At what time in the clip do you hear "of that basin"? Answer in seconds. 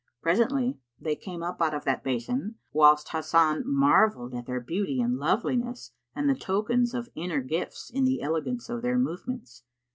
1.75-2.55